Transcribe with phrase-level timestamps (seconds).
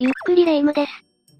[0.00, 0.92] ゆっくりレ夢ムです。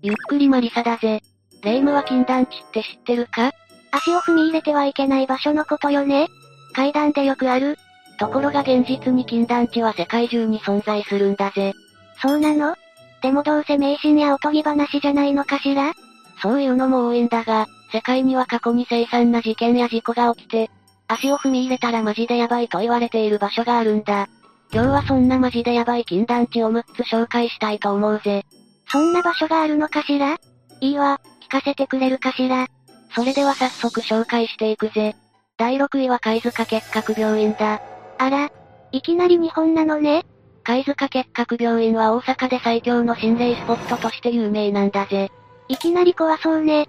[0.02, 1.22] ゆっくりマリサだぜ。
[1.62, 3.52] レ夢ムは禁断地って知ってるか？
[3.92, 6.26] 足を踏み入れてはいけない場所のことよね。
[6.72, 7.78] 階段でよくある。
[8.18, 11.72] ところが現実に禁断地は世界中に存在するんだぜ。
[12.20, 12.74] そうなの？
[13.22, 15.92] でもどうせ迷信やおとぎ話じゃないのかしら？
[16.42, 20.68] そういうのも多いんだが、世界には過去に凄惨な事件や事故が起きて、
[21.06, 24.28] 足を踏み入れたらマジでヤバいと言われている場所があるんだ。
[24.70, 28.44] 今日はそんなマジでヤバい禁断地を6つ紹介したいと思うぜ。
[28.90, 30.38] そんな場所があるのかしら？
[30.80, 32.66] いいわ、聞かせてくれるかしら。
[33.14, 35.16] それでは早速紹介していくぜ。
[35.56, 37.80] 第6位は貝塚結核病院だ。
[38.18, 38.50] あら、
[38.92, 40.24] いきなり日本なのね。
[40.62, 45.30] 貝塚結核病院は大阪で最強の心霊スポットとして有名なんだぜ。
[45.68, 46.88] いきなり怖そうね。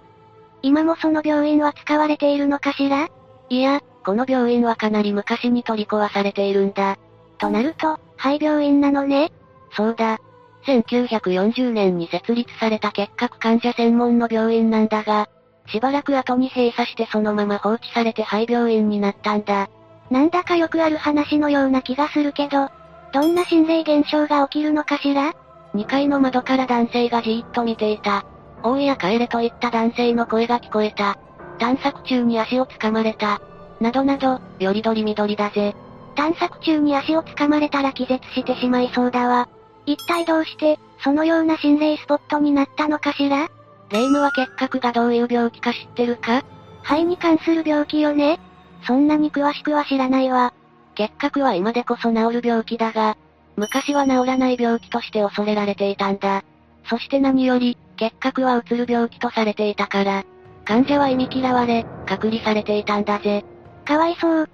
[0.61, 3.07] 今もその病院は使われているのかしら？
[3.49, 6.97] いや、この病院はかなり昔に取り壊されているんだ。
[7.39, 9.31] となると、廃病院なのね？
[9.71, 10.19] そうだ。
[10.65, 15.27] 1940年に設立された結核患者専門の病院なんだが、
[15.67, 19.69] しばらく後に閉鎖してそのまま放置されて廃病院になったんだ。
[20.11, 22.69] なんだかよくある話のような気がするけど、
[23.13, 25.33] どんな心霊現象が起きるのかしら
[25.75, 28.25] ?2 階の窓から男性がじーっと見ていた。
[28.63, 31.17] おいや帰れといった男性の声が聞こえた。
[31.59, 33.41] 探索中に足を掴まれた。
[33.79, 35.75] などなど、よりどりみどりだぜ。
[36.19, 39.47] 探索中に足を掴まれたら気絶してしまいそうだわ。
[39.85, 43.47] 一体どうして、そのような心霊スポットになったのかしら？
[43.89, 46.43] 霊夢は結核がどういう病気か知ってるか？
[46.83, 48.37] 肺に関する病気よね
[48.85, 50.53] そんなに詳しくは知らないわ。
[50.95, 53.15] 結核は今でこそ治る病気だが、
[53.55, 56.43] 昔は治らない病気として恐れられていたんだ。
[56.89, 60.25] そして何より、結核はうつる病気とされていたから、
[60.65, 63.45] 患者は忌み嫌われ、隔離されていたんだぜ。
[63.85, 64.49] かわいそう。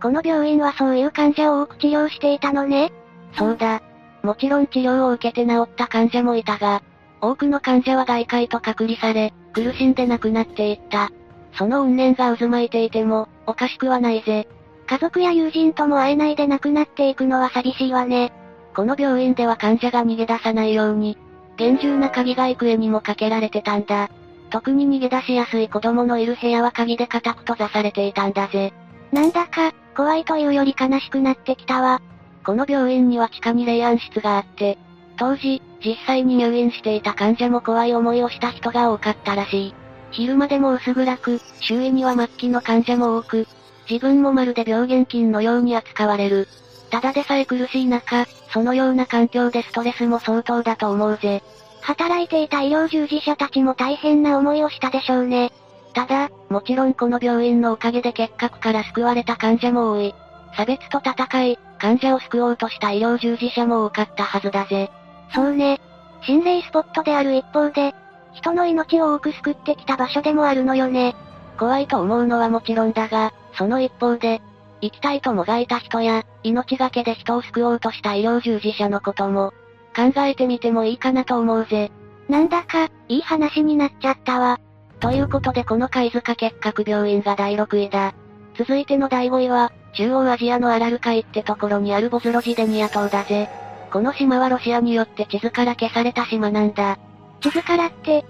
[0.00, 2.92] この病院はそういう患者を多く治療していたのね。
[3.36, 3.82] そうだ。
[4.22, 6.82] もちろん治療を受けて治った患者もいたが、
[7.20, 11.10] 多くの患者は外界と隔離され、苦しんで亡くなっていった。
[11.56, 14.48] その怨念が渦巻いていても、おかしくはないぜ。
[14.86, 18.32] 家族や友人とも会えないで亡くなっていくのは寂しいわね。
[18.74, 21.16] この病院では患者が逃げ出さないように、
[21.56, 24.10] 厳重な鍵が幾重にもかけられてたんだ。
[24.50, 28.72] 特に逃げ出しやすい子供のいる部屋は鍵で固く閉ざされていたんだぜ。
[29.14, 32.02] なんだか、怖いというより悲しくなってきたわ。
[32.44, 34.76] この病院には地下に霊安室があって、
[35.16, 39.74] 当時、実際に入院していた患者も怖い思いをした人が多かったらしい。
[40.10, 43.46] 昼間でも薄暗く、周囲には末期の患者も多く、
[43.88, 46.48] 自分もまるで病原菌のように扱われる。
[46.90, 51.40] ただでさえ苦しい中、そのような環境でストレスも相当だと思うぜ。
[51.82, 55.52] 働いていた医療従事者たちも大変な思いをしたでしょうね。
[55.94, 60.14] ただ、もちろんこの病院のおかげで結核から救われた患者も多い。
[60.56, 64.90] 差別と戦い、患者を救おうとした医療従事者も多かったはずだぜ。
[65.34, 65.80] そうね。
[66.22, 67.94] 心霊スポットである一方で、
[68.32, 71.14] 人の命を多く救ってきた場所でもあるのよね。
[71.58, 74.42] 怖いと思うのはもちろんだが、その一方で、
[74.80, 79.52] 生きたいともがいた人や、命がけで人を救おうとした医療従事者のことも、
[79.94, 81.92] 考えてみてもいいかなと思うぜ。
[82.28, 84.58] なんだか、いい話になっちゃったわ。
[85.04, 88.14] ということでこの貝塚結核病院が第6位だ。
[88.56, 93.50] 続いての第5位は、中央アジアのアラル海ってところにあるボズロジデニア島だぜ。
[93.92, 96.98] この島はロシアによって地図から消された島なんだ。
[97.42, 98.24] 地図からって、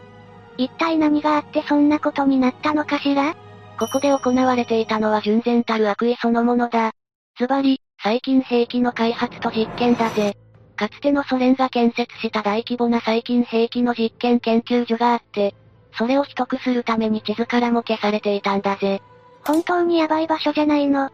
[0.58, 3.36] 一体何があってそんなことになったのかしら？
[3.78, 6.90] ここで行われていたのは純然たる悪意そのものだ。
[7.38, 10.36] ズバリ、細菌兵器の開発と実験だぜ。
[10.74, 15.54] かつてのソ連が建設した大規模な細菌兵器の実験研究所があって、
[15.96, 19.02] それを取得するために地図からも消されていたんだぜ。
[19.44, 21.10] 本当にヤバい場所じゃないの。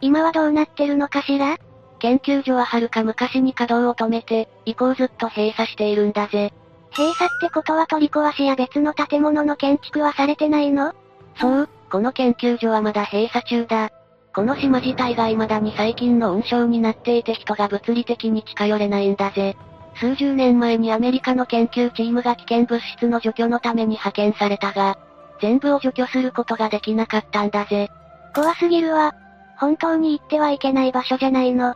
[0.00, 1.56] 今はどうなってるのかしら？
[1.98, 6.52] 研究所は遥か昔に稼働を止めて、以降ずっと閉鎖しているんだぜ。
[6.96, 10.94] 閉鎖ってことは取り壊しや別の建物の建築はされてないの？
[11.36, 13.90] そう、この研究所はまだ閉鎖中だ。
[14.34, 19.56] この島自体が未だに最近の運床になっていて人が物理的に近寄れないんだぜ。
[19.96, 24.98] 数十年前にアメリカの研究チームが危険物質の除去のために派遣されたが、
[25.40, 27.90] 全部を除去することができなかったんだぜ。
[28.34, 29.14] 怖すぎるわ。
[29.58, 31.74] 本当に行ってはいけない場所じゃないの。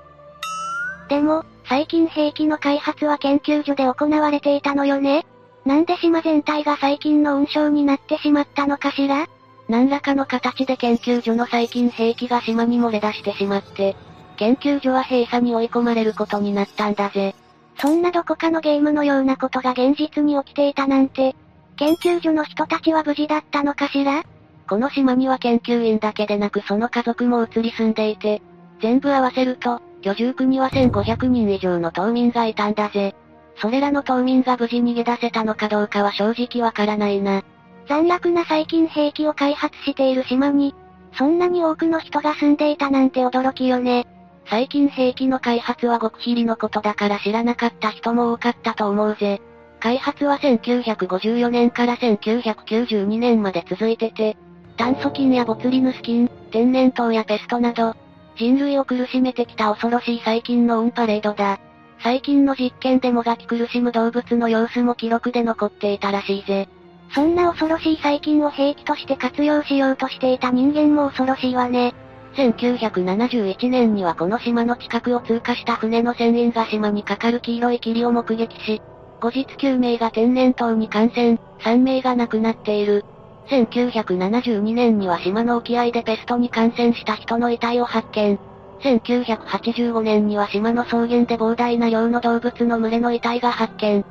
[1.08, 5.26] でも、最近兵器の開発は研究所で行われていたのよね
[5.64, 9.26] なんで島全体が最近の運床になってしまったのかしら
[9.68, 13.96] 何らかの形で研究所の最近兵器が島に漏れ出してしまって、
[14.36, 17.34] 研究所は閉鎖に追い込まれることになったんだぜ。
[17.78, 21.34] そんなどこかのゲームのようなことが現実に起きていたなんて、
[21.76, 24.22] 研究所の人たちは無事だったのかしら？
[24.68, 28.40] この島には研究員だけでなくその家族も移り住んでいて、
[28.80, 33.14] 全部合わせると、居住区には1500人以上の島民がいたんだぜ。
[33.56, 37.42] それらの島民が無事逃げ出せたのかどうかは正直わからないな。
[37.88, 40.74] 残虐な細菌兵器を開発している島に、
[41.16, 44.06] そんなに多くの人が住んでいたなんて驚きよね。
[44.46, 49.40] 細菌兵器の開発は極秘裏のことだから知らなかった人も多かったと思うぜ。
[49.80, 54.36] 開発は1954年から1992年まで続いてて、
[54.76, 57.94] 炭疽菌やボツリヌス菌、天然痘やペストなど、
[58.36, 61.60] 人類を苦しめてきた恐ろしい細菌のオンパレードだ。
[62.02, 66.68] 最近の実験でもがき苦しむ動物の様子も記録で残っていたらしいぜ。
[67.14, 71.94] そんな恐ろしい細菌を兵器として活用しようとしていた人間も恐ろしいわね。
[72.36, 78.82] 1971年にはこの島の近くを通過した船の船員が島にかかる黄色い霧を目撃し、
[79.20, 83.04] 後日9名が天然痘に感染、3名が亡くなっている。
[83.48, 88.38] 1972年には島の沖合でペストに感染した人の遺体を発見。
[88.80, 94.04] 1985年には島の草原で膨大な量の動物の群れの遺体が発見。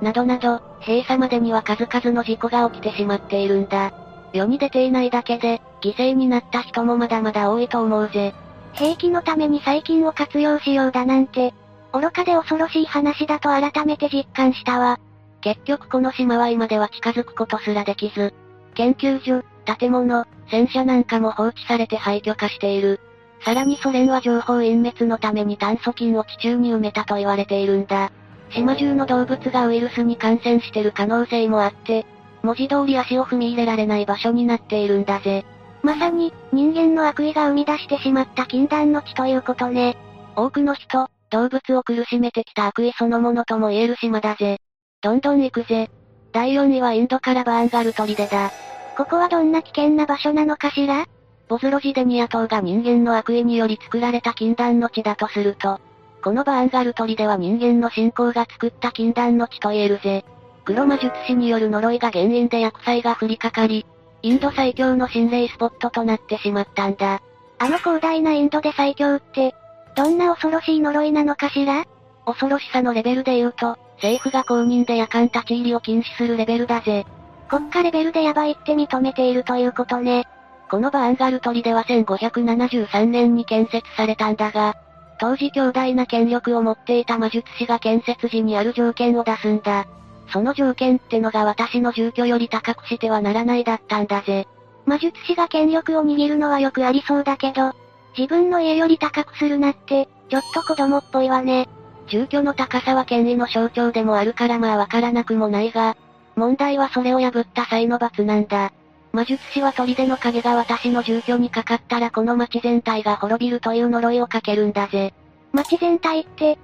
[0.00, 3.92] などなど、閉鎖までには数々の事故が起きてしまっているんだ。
[4.32, 8.34] 世に出ていないだけで、犠牲になった人もまだまだ多いと思うぜ。
[8.72, 11.52] 兵器のために細菌を活用しようだなんて、
[11.92, 14.98] 愚かで恐ろしい話だと改めて実感したわ。
[15.42, 18.32] 結局この島は今では近づくことすらできず、
[18.74, 19.44] 研究所、
[19.78, 23.00] 建物、戦車なんかも放置されて廃墟化している。
[23.44, 28.12] さらにソ連は情報隠滅のために炭疽菌を地中に埋めたと言われているんだ。
[28.50, 32.06] 島中の動物がウイルスに感染してる可能性もあって、
[32.42, 35.44] 文字通り足を踏み入れられない場所になっているんだぜ。
[35.82, 39.96] まさに、人間の悪意が生み出してしまった禁断の地ということね。
[40.36, 44.58] 多くの人、動物を苦しめてきた悪意そのものとも言える島だぜ。
[45.00, 45.90] どんどん行くぜ。
[46.32, 48.50] 第4位はインドからバーンガル砦だ。
[48.96, 51.06] ここはどんな危険な場所なのかしら？
[51.48, 55.80] ボズロジデニア島が人間の悪意により作られた禁断の地だとすると、
[56.22, 60.24] このバーンガル砦は人間の信仰が作った禁断の地と言えるぜ。
[60.64, 63.84] 黒魔術師による呪いが原因で薬剤が降りかかり、
[64.22, 67.20] インド最強の心霊スポットとなってしまったんだ。
[67.58, 69.54] あの広大なインドで最強って、
[69.96, 71.84] どんな恐ろしい呪いなのかしら？
[72.24, 77.04] 恐ろしさのレベルで言うと、政府が公認で夜間立ち入りを禁止するレベルだぜ。
[77.48, 80.26] 国家レベルでヤバいって認めているということね。
[80.70, 84.74] このバーンガル砦は1573年に建設されたんだが、
[85.20, 89.86] 当時強大な権力を持っていた魔術師が建設時にある条件を出すんだ。
[90.32, 94.48] その条件ってのが私の住居より高くしてはならないだったんだぜ。
[94.86, 97.72] 魔術師が権力を握るのはよくありそうだけど、
[98.16, 101.68] 自分の家より高くするなって、ちょっと子供っぽいわね。
[102.08, 105.96] 住居の高さは権威の象徴でもあるからまあわからなくもないが、
[106.34, 108.72] 問題はそれを破った際の罰なんだ。
[109.12, 115.12] 魔術師は砦の影が私の住居にかかったらこの町全体が滅びるという呪いをかけるんだぜ。
[115.52, 116.58] 町全体って、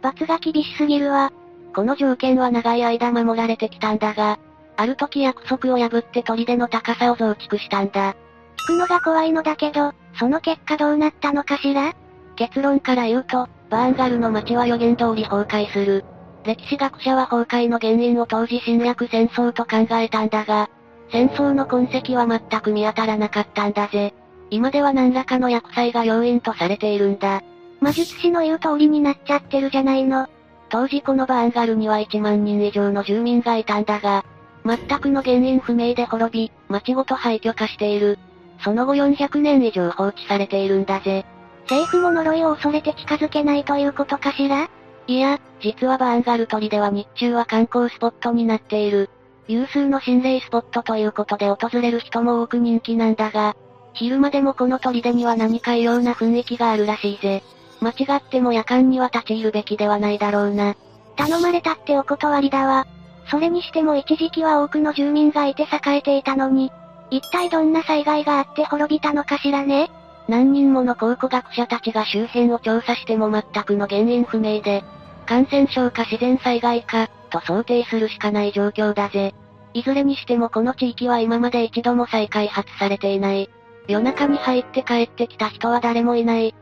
[0.00, 1.32] 罰が厳しすぎるわ。
[1.74, 4.38] この条件は長い間守られてきたんだが、
[4.76, 8.14] ある時約束を破って砦の高さを増築したんだ。
[8.56, 11.94] 聞くのが怖いのだけど、その結果どうなったのかしら？
[12.36, 16.04] 結論から言うと、バーンガルの街は予言通り崩壊する。
[16.44, 20.70] 歴史学者は崩壊の原因を当時侵略戦争と考えたんだが、
[21.12, 24.14] 戦争の痕跡は全く見当たらなかったんだぜ。
[24.50, 27.42] 今では何らかの薬剤が要因とされているんだ。
[27.80, 30.26] 魔術師の言う通りになっちゃってるじゃないの。
[30.70, 34.24] 当時このバーンガルには1万人以上の住民がいたんだが、
[34.64, 38.18] 全くの原因不明で滅び、町ごと廃墟化している。
[38.62, 41.26] その後400年以上放置されているんだぜ。
[41.62, 44.68] 政府も呪いを恐れて近づけないということかしら？
[45.06, 49.10] いや、実はバーンガル砦では日中は観光スポットになっている。
[49.48, 53.56] 有数の心霊スポットということで訪れる人も多く人気なんだが、
[53.92, 57.42] 昼間でもこの砦には何か異様な雰囲気があるらしいぜ。
[57.80, 60.76] 間違っても夜間には立ち入るべきではないだろうな。
[61.16, 62.86] 頼まれたってお断りだわ。
[63.30, 66.72] それにしても一時期は多くの住民がいて栄えていたのに、
[67.10, 69.90] 一体どんな災害があって滅びたのかしらね
[70.28, 74.84] 何人もの考古学者たちが周辺を調査しても全くの原因不明で、
[75.26, 79.34] 感染症か自然災害か、と想定するしかない状況だぜ。
[79.74, 83.50] いずれにしてもこの地域は今まで一度も再開発されていない。
[83.88, 86.54] 夜中に入って帰ってきた人は誰もいない。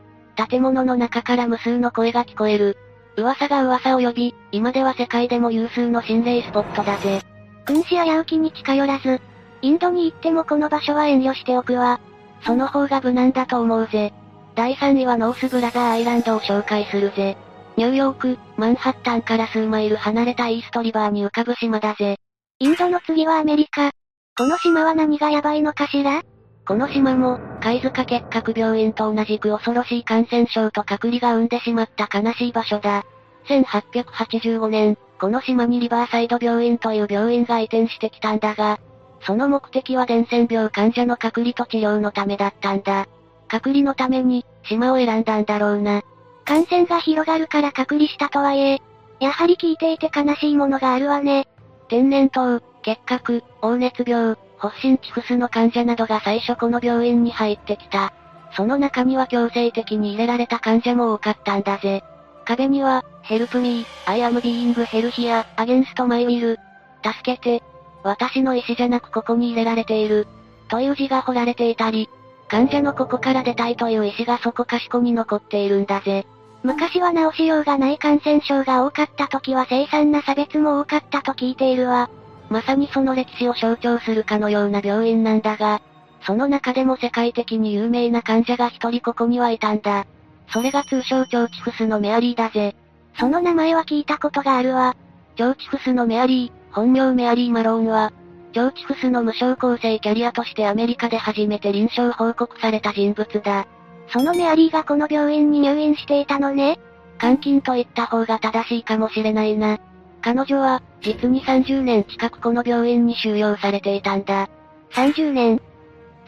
[0.47, 2.77] 建物の中から無数の声が聞こえる。
[3.17, 7.21] 噂が噂を呼び、今では世界でも有数の心霊スポットだぜ。
[7.65, 9.19] 君子危うきに近寄らず、
[9.61, 11.99] インドに行ってもこの場所は遠慮しておくわ。
[12.45, 14.13] その方が無難だと思うぜ。
[14.55, 17.35] 第3位はノースブラザーアイランドを紹介するぜ。
[17.75, 22.17] ニューヨーク、マンハッタンから数マイル離れたイーストリバーに浮かぶ島だぜ。
[22.59, 23.91] インドの次はアメリカ。
[24.37, 26.21] この島は何がヤバいのかしら？
[26.65, 33.05] この島も、貝塚結核病院と同じく恐ろしい感染症と隔離が生んでしまった悲しい場所だ。
[33.47, 38.79] 1885年、この島にリバーサイド病院という病院が移転してきたんだが、
[39.21, 43.07] その目的は伝染病患者の隔離と治療のためだったんだ。
[43.49, 46.03] 隔離のために、島を選んだんだろうな。
[46.45, 48.81] 感染が広がるから隔離したとはいえ、
[49.19, 51.47] やはり聞いていて悲しいものがあるわね。
[51.89, 58.13] 天然痘、結核、黄熱病、発疹チフスの患者などが最初この病院に入ってきた。
[58.55, 62.03] その中には強制的に入れられた患者も多かったんだぜ。
[62.45, 66.57] 壁には、Help me, I am being healthier, against my will.
[67.03, 67.63] 助けて。
[68.03, 70.27] 私の意思じゃなくここに入れられている。
[70.67, 72.09] という字が彫られていたり、
[72.47, 76.25] 患者のここから出たいという意思がそこかしこに残っているんだぜ。
[76.63, 82.09] 昔は治しようがない感染症が多かった時は凄惨な差別も多かったと聞いているわ。
[82.49, 85.81] まさにその歴史を象徴するかのような病院なんだが、
[86.21, 90.05] その中でも世界的に有名な患者が一人ここにはいたんだ。
[90.51, 92.75] それが通称チョーチフスのメアリーだぜ。
[93.19, 94.95] その名前は聞いたことがあるわ。
[95.35, 98.11] チョーチフスのメアリー、本名メアリー・マローンは、
[98.53, 103.67] チョーチフスの無償構成キャリアとしてアメリカで初めて臨床報告された人物だ。
[104.11, 106.79] そのメアリーがこの病院に入院していたのね。
[107.21, 109.77] 監禁と言った方が正しいかもしれないな。
[110.21, 114.49] 彼女は、実に30年近くこの病院に収容されていたんだ。
[114.91, 115.61] 30年？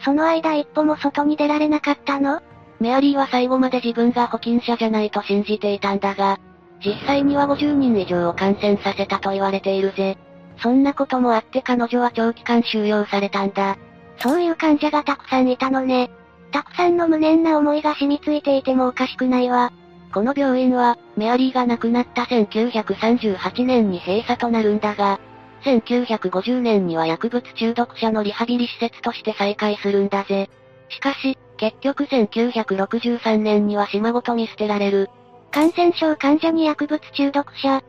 [0.04, 2.40] その間一歩も外に出られなかったの？
[2.80, 6.40] メアリーは最後まで自分が保菌者じゃないと信じていたんだが、
[6.84, 10.18] 実際には50人以上を感染させたと言われているぜ。
[10.58, 13.76] そんなこともあって彼女は長期間収容されたんだ。
[14.18, 16.10] そういう患者がたくさんいたのね。
[16.50, 19.72] たくさんの無念な思いが染みついていてもおかしくないわ。
[20.12, 25.18] この病院は、メアリーが亡くなった1938年に閉鎖となるんだが、
[25.64, 30.50] 1950年には薬物中毒者のリハビリ施設として再開するんだぜ。
[30.90, 35.08] しかし、結局1963年には島ごと見捨てられる。
[35.50, 37.82] 感染症患者に薬物中毒者。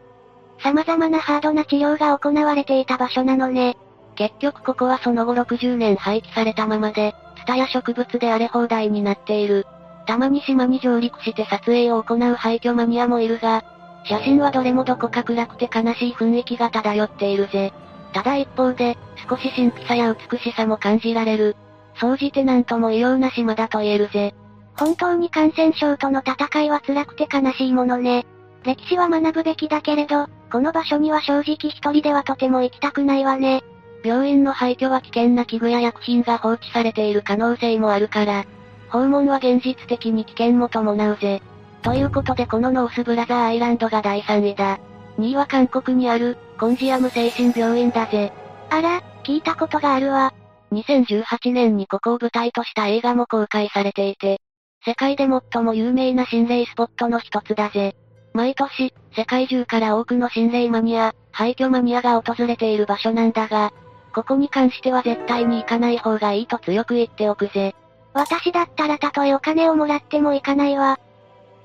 [0.60, 3.76] 様々なハードな治療が行われていた場所なのね。
[4.16, 9.66] 結局ここはその後60年廃棄されたままで、ツタや植物で荒れ放題になっている。
[10.06, 13.64] たまに島に上陸して撮影を行う廃墟マニアもいるが、
[14.06, 17.74] 写真はどれもどこか暗くて悲しい雰囲気が漂っているぜ。
[18.14, 18.98] ただ一方で、
[19.30, 21.56] 少し神秘さや美しさも感じられる。
[21.96, 24.34] 総じてなんとも異様な島だと言えるぜ。
[24.78, 28.26] 本当に感染症との戦いは辛くて悲しいものね。
[28.64, 33.64] 歴史は学ぶべきだけれど、この場所には正直一人ではとても行きたくないわね。
[34.04, 38.46] 病院の廃墟は危険な器具や薬品が放置されている可能性もあるから、
[38.94, 41.42] 訪問は現実的に危険も伴うぜ。
[41.82, 44.80] ということでこのノースブラザーアイランドが第3位だ。
[45.18, 48.32] 2位は韓国にある、コンジアム精神病院だぜ。
[48.70, 50.32] あら、聞いたことがあるわ。
[50.74, 54.40] 2018年にここを舞台とした映画も公開されていて、
[54.86, 57.96] 世界で最も有名な心霊スポットの一つだぜ。
[58.34, 63.74] 毎年、世界中から多くの心霊マニア、廃墟マニアが訪れている場所なんだが、
[64.14, 67.74] ここに関しては絶対に行かない方がいいと強く言っておくぜ。
[68.14, 71.00] 私だったらたとえお金をもらっても行かないわ。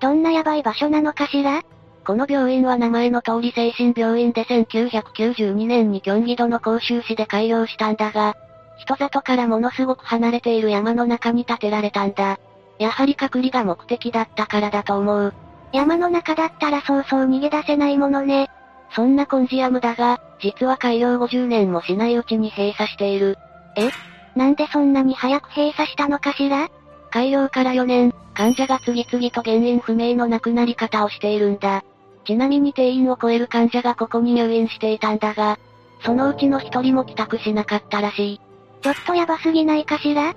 [0.00, 1.62] どんなヤバい場所なのかしら？
[2.06, 8.34] この病院は名前の通り精神病院で1992年にキョンギドの甲州市で開業したんだが、
[8.78, 12.38] 人里からものすごく離れている山の中に建てられたんだ。
[12.78, 15.34] やはり隔離が目的だったからだと思う。
[15.72, 18.48] 山の中だったらそうそう逃げ出せないものね。
[18.92, 23.36] そんなコンジアムだが、実は開業50年もしないうちに閉鎖している。
[23.76, 23.90] え？
[24.38, 26.70] なんでそんなに早く閉鎖したのかしら？
[27.10, 31.82] 開業から4年、患者が次々と原因不明の亡くなり方をしているんだ。
[32.24, 35.58] ちなみに定員を超える患者がここに入院していたんだが、
[36.04, 38.40] そのうちの一人も帰宅しなかったらしい。
[38.80, 40.36] ちょっとヤバすぎないかしら？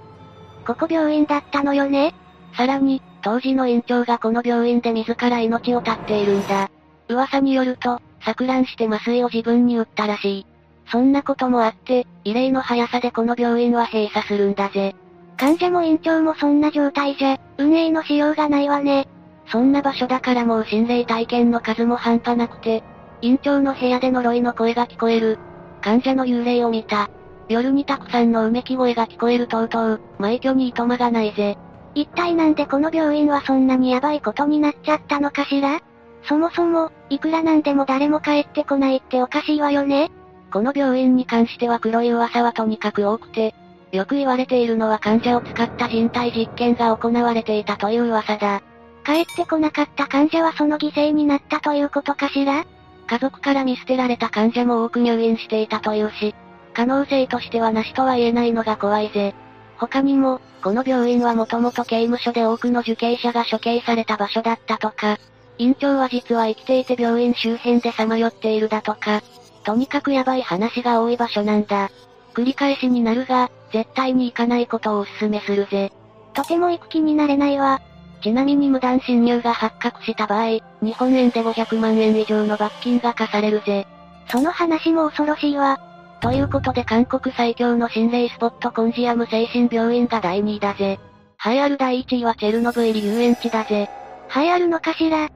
[0.66, 2.16] ここ病院だったのよね？
[2.58, 6.72] さらに、当時の院長がこの病院で自ら命を絶っているんだ。
[7.08, 10.46] 噂によると、錯乱して麻酔を自分に打ったらしい。
[10.92, 14.96] そんなこともあって、異例の速さでこの病院は閉鎖するんだぜ。
[15.38, 19.08] 患者も院長もそんな状態じゃ、運営のしようがないわね。
[19.48, 22.84] そんな場所だからもう心霊体験の数も半端なくて、
[23.22, 25.40] 院長の部屋で呪いの声が聞こえる。
[25.82, 27.10] 患者の幽霊を見た。
[27.50, 31.58] 夜にたくさんのうめき声が聞こえるとうとう、埋居にいとまがないぜ。
[31.96, 35.80] 一体なんでこの病院はそんなにヤバいことになっちゃったのかしら？
[36.24, 40.12] そもそも、いくらなんでも誰も帰ってこないっておかしいわよね
[40.52, 43.56] この病院に関しては黒い噂はとにかく多くて、
[43.92, 48.62] よく言われているのは患者を使った人体実験が行われていたという噂だ。
[49.06, 52.66] 帰ってこなかった患者はその犠牲になったということかしら？
[53.08, 56.36] 家族から見捨てられた患者も多く入院していたというし、
[56.74, 59.34] 可能性としてはなしとは言えないのが怖いぜ。
[59.78, 65.18] 他にも、この病院はもともと刑務所で多くの受刑者が処刑された場所だったとか、
[65.58, 69.22] 院長は実は生きていて病院周辺でさまよっているだとか。
[69.64, 71.90] とにかくヤバい話が多い場所なんだ。
[72.34, 75.92] 繰り返しになるが、絶対に行かないことをお勧めするぜ。
[76.34, 77.82] とても行く気になれないわ。
[78.24, 83.88] ちなみに無断侵入が発覚した場合、日本円で500万円以上の罰金が課されるぜ。
[84.30, 85.80] その話も恐ろしいわ。
[86.22, 91.00] ということで韓国最強の心霊スポットコンジアム精神病院が第2位だぜ。
[91.44, 93.90] 栄えある第1位はチェルノブイリ遊園地だぜ。
[94.36, 95.30] 栄えあるのかしら？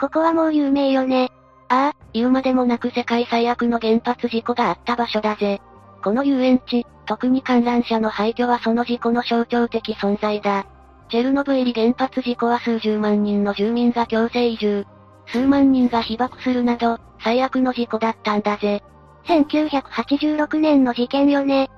[0.00, 1.31] ここはもう有名よね。
[1.72, 5.62] ああ、言うまでもなく世界最悪の原発事故があった場所だぜ。
[6.04, 10.66] この遊園地、特に観覧車の廃墟はその事故の象徴的存在だ。
[11.08, 14.84] チェルノブイリ原発事故は数十万人の住民が強制移住。
[15.28, 18.82] 数万人が被爆するなど、最悪の事故だったんだぜ。
[19.24, 21.70] 1986年の事件よね。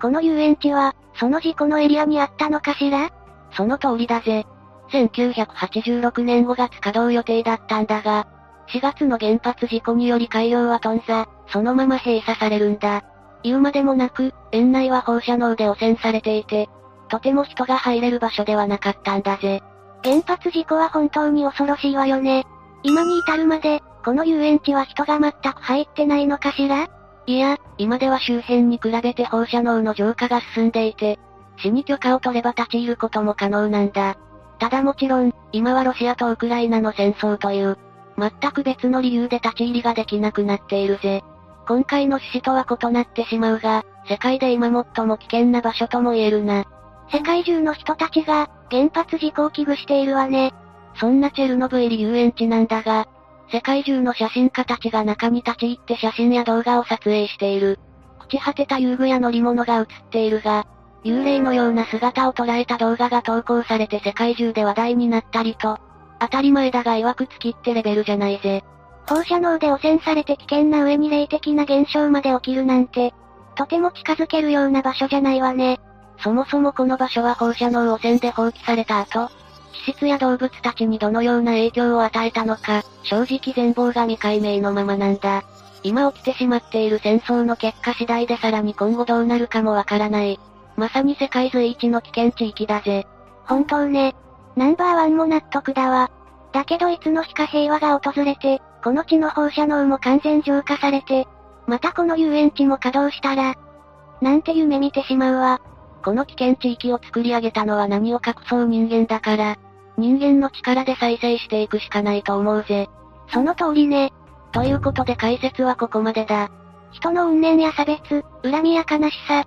[0.00, 3.10] この遊園地は、その事故のエリアにあったのかしら？
[3.52, 4.46] その通りだぜ。
[4.92, 8.28] 1986年5月稼働予定だったんだが、
[8.68, 13.04] 4月の原発事故により海洋は頓挫、そのまま閉鎖されるんだ。
[13.42, 16.68] 言うまでもなく、園内は放射能で汚染されていて、
[17.08, 19.62] とても人が入れる場所ではなかったんだぜ。
[20.02, 22.44] 原発事故は本当に恐ろしいわよね。
[22.82, 26.88] 今に至るまで、この遊園地は人が全く入ってないのかしら？
[27.26, 31.18] いや、今では周辺に比べて放射能の浄化が進んでいて、
[31.58, 34.16] 市に許可を取れば立ち入ることも可能なんだ。
[34.58, 37.78] ただもちろん、今はロシアとウクライナの戦争という、
[38.18, 41.22] 全く別の理由で立ち入りができなくなっているぜ。
[41.66, 46.64] 今回の趣旨とは異なってしまうが、世界で今最も危険な場所とも言えるな。
[47.10, 50.52] 世界中の人たちが、原発事故を危惧しているわね。
[50.94, 53.06] そんなチェルノブイリ遊園地なんだが、
[53.52, 57.78] 世界中の写真家たちが中に立ち入って写真や動画を撮影している。
[58.20, 60.66] 朽ち果てた遊具や乗り物が映っているが、
[61.04, 65.78] 幽霊のような姿を捉えた動画が投稿されて世界中で話題になったりと、
[66.18, 68.64] 当たり前だが曰くつきってレベルじゃないぜ。
[69.08, 73.14] 放射能で汚染されて危険な上に霊的な現象まで起きるなんて、
[73.54, 75.78] とても近づけるような場所じゃないわね。
[76.18, 79.28] そもそもこの場所は放射能汚染で放棄された後、
[79.84, 85.42] 地質や動物たちにどのような影響を与えたのか、正直全貌が未解明のままなんだ。
[85.82, 90.40] 今起きてしまっている戦争の結果次第でさらに今後どうなるかもわからない。
[90.76, 93.06] まさに世界随一の危険地域だぜ。
[93.44, 94.14] 本当ね。
[94.56, 96.10] ナンバーワンも納得だわ。
[96.52, 101.26] だけどいつの日か平和が訪れて、この地の放射能も完全浄化されて、
[101.66, 103.54] またこの遊園地も稼働したら、
[104.20, 105.60] なんて夢見てしまうわ。
[106.02, 109.56] この危険地域を作り上げたのは何を隠そう人間だから、
[109.98, 112.88] 人間の力で再生していくしかないと思うぜ。
[113.32, 114.12] その通りね。
[114.52, 116.48] ということで解説はここまでだ。
[116.92, 119.44] 人の怨念や差別、恨みや悲しさ、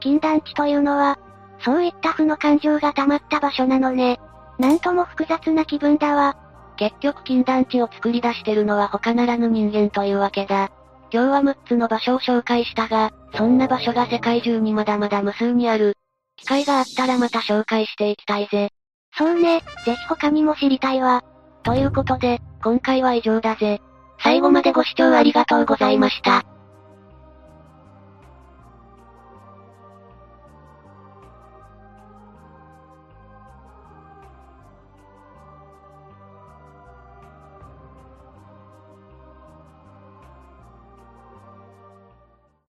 [0.00, 1.18] 禁断地というのは、
[1.60, 4.20] そういった負の感情が溜まった場所なのね。
[4.58, 6.36] なんとも複雑な気分だわ。
[6.76, 10.70] 結局禁断地を作り出してるのは他ならぬ人間というわけだ。
[11.12, 15.96] 今日は6つの場所を紹介したが、そんな場所が世界中にまだまだ無数にある。
[16.36, 18.70] 機会があったらまた紹介していきたいぜ。
[19.16, 21.22] そうね、ぜひ他にも知りたいわ。
[21.62, 23.80] ということで、今回は以上だぜ。
[24.22, 26.44] 最後までご視聴ありがとうございました。